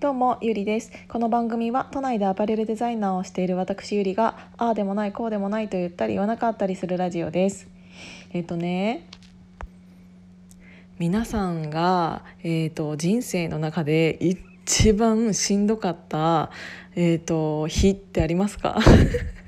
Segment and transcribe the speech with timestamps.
[0.00, 0.92] どうもゆりです。
[1.08, 7.66] この番組は都内でアパレルデザイナーをしている私ゆりがああでもないこうでもないと言ったり言わなかったりするラジオです。
[8.32, 9.08] えっ、とね
[11.00, 16.52] 皆さんが、えーと、人生の中で一番しんどかった、
[16.94, 18.78] えーと、日ってありますか？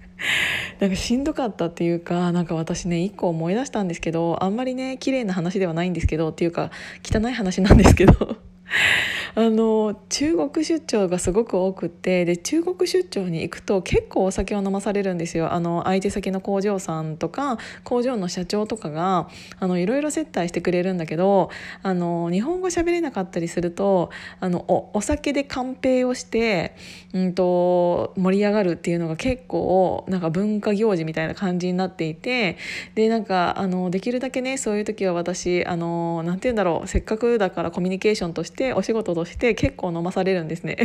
[0.80, 6.70] なんかしんどかったっていうかなんか私ね一個思い出したんですけどあんまりね綺麗な話ではないんですけどっていうか
[7.04, 8.47] 汚い話なんですけど。
[9.34, 15.52] あの中国出張がすごく多くてで中国出張に行くと結構お酒を飲まされるんですよ。
[15.52, 19.28] あの相手先の工場さんとか工場の社長とかが
[19.58, 21.50] あのいろいろ接待してくれるんだけど
[21.82, 26.74] あの日本語喋れなかったりするとあのおお酒で乾杯をして、
[27.12, 32.58] うんと、盛り上がるっていうのが結構なんか文化行事みたいな感じになっていて
[32.94, 40.76] でなんかあのできるだけねそういう時は私あのなんて言うんだろうせっかくだからコミュニケーションとしてお仕事として結構飲まされるんですね。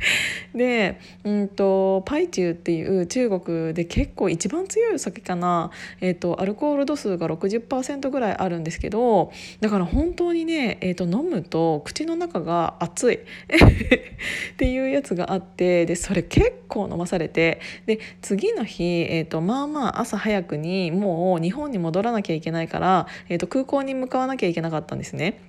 [0.54, 13.18] で、うんと、パイチューっていう中国で結構一番強い酒かな、えーと、アルコール度数が60%ぐらいあるんですけどだから本当にね、えーと、飲むと口の中が熱い。
[13.18, 17.60] っていうやつがあってでそれ結構飲まされて。
[17.86, 25.40] で次の日、えー、とまあまあ朝早くにもう日本に戻らなきゃいけないから、えー、と空港に向かわなきゃいけなかったんですね。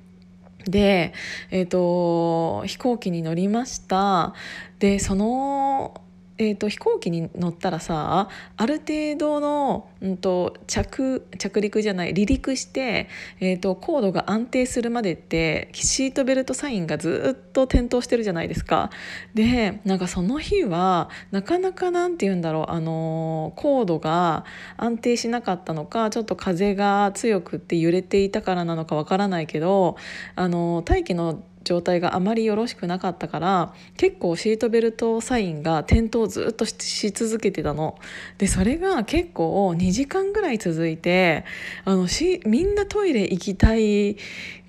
[0.66, 1.14] で、
[1.52, 4.34] えーと、飛行機に乗りました。
[4.80, 6.02] でその
[6.40, 13.10] えーと、飛行機に乗ったらさある程度の、うんと、着着陸じゃない離陸して、
[13.42, 18.90] えーと、高度が安定するまでってシートベルトサインがずっと点灯してるじゃないですか。
[19.34, 24.46] でなんかその日はなかなかなんて言うんだろうあの高度が
[24.78, 29.98] 安定しなかったのかちょっと風が強くって揺れていたからなのかわからないけど
[30.36, 38.00] あの大気の状態があまりよろしくなかったから結構シートベルトサインが点灯ずっとし続けてたの。
[38.40, 41.46] でそれが結構2時間ぐらい続いて
[41.86, 44.18] あのしみんなトイレ行きたい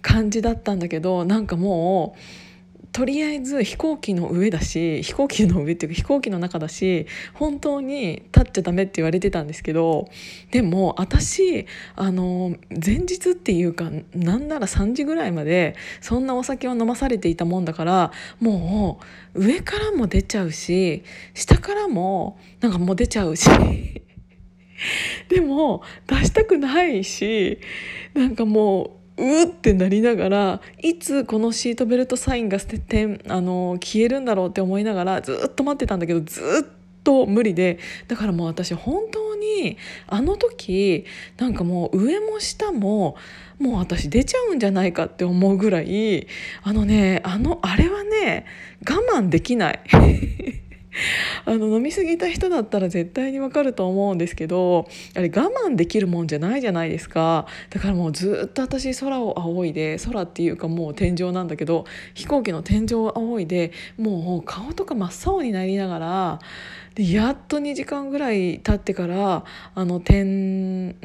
[0.03, 2.15] 感じだったんだけどなんかも
[2.47, 2.50] う。
[2.93, 10.09] とりあえず飛行機の上だし飛行機の上っていうか飛行機の中だし本当に立っちゃダメって言われてたんですけど
[10.51, 19.01] でも私あの前日っていうかなんなら3時ぐらいまでそんなお酒を飲まされていたもんだからも
[19.35, 23.49] う上からも出ちゃうし下からもなんかもう出ちゃうし。
[25.29, 27.61] でも出したくないし
[28.15, 37.79] なんかもううってなりながらいつこのシートベルトサインが捨ててあの消えるんだろうって思いながらずっと待ってたんだけどずっと無理で
[38.09, 39.77] だからもう私本当に
[40.07, 41.05] あの時
[41.39, 43.17] なんかもう上も下も
[43.59, 46.27] もう私出ちゃうんじゃないかって思うぐらい
[46.63, 48.47] あのねあのあれはね
[48.89, 49.81] 我慢できない。
[51.45, 57.47] あの飲み過ぎた人だったら絶対にわかると思うんですけどあれ我慢できるもんじゃないじゃないですか。
[57.71, 61.85] だからもうずっと私空を仰いで空っていうかもう天井なんだけど
[62.15, 66.39] 飛行機の天井を仰いでもう顔とか真っ青になりながら
[66.95, 70.97] でやっと2時間ぐらい経ってからあの天ん？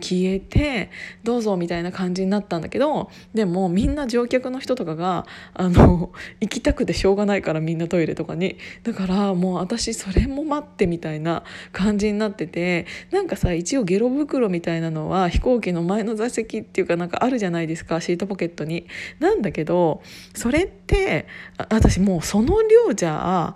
[0.00, 0.90] 消えて
[1.22, 11.42] どうぞみたいな感じになったんだけどでもみんな乗客の人とかがあの 行きたくてしょうがないからみんなトイレとかにだからもう私それも待ってみたいな
[11.72, 18.86] 感じになっててなんかさ一応ゲロ袋みたいなのは飛行機の前の座席っていうかなんかあるじゃないですかシートポケットに。
[19.20, 20.02] なんだけど
[20.34, 21.26] それって
[21.58, 23.54] 私もうその量じゃ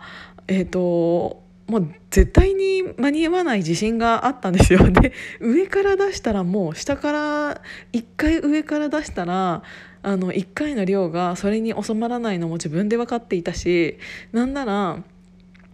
[0.49, 4.79] えっ、ー、ともう絶対に間に合わない自信があったんですよ。
[4.91, 7.61] で上から出したらもう下から
[7.93, 9.63] 1回上から出したら
[10.03, 13.99] あの1回の量がそれに収まらないのも自分で分かっていたし
[14.33, 15.03] なんなら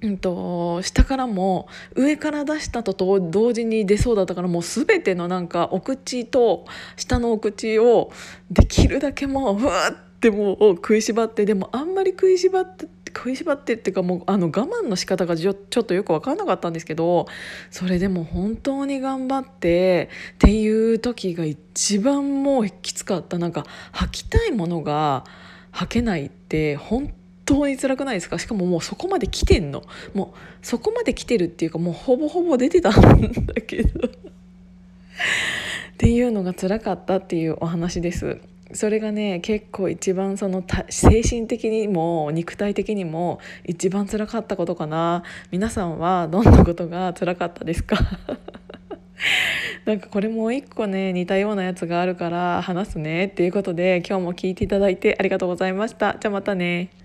[0.02, 6.64] うんと、下からも上から出したと同時に出そうだったからもう全てのなんかお口と
[6.96, 8.10] 下のお口を
[8.50, 17.26] できるだけもうふわってもう食いしばってでもあんまり食いしばって食いしばってっていうかもうあの我慢の仕方がちょっとよく分かんなかったんですけど
[17.70, 23.38] それでも本当に頑張ってっていう時が一番もうきつかった。
[23.38, 25.24] なんか履きたいものが
[25.72, 27.12] 履けないって本
[27.44, 28.38] 当に辛くないですか？
[28.38, 29.82] しかももうそこまで来てんの。
[30.14, 34.08] もうそこまで来てるっていうかもうほぼほぼ出てたんだけど。
[34.08, 34.10] っ
[35.98, 38.40] ていうのが辛かったっていうお話です。
[38.74, 45.22] それがね結構一番その精神的にも肉体的にも一番辛かったことかな。
[45.50, 47.96] 皆さんはどんなことが辛かったですか？
[49.84, 56.16] なんかこれもう一個ね似たようなやつがあるから話すねっていうことで今日も聞いていただいてありがとうございました。
[56.20, 57.01] じゃあまたね。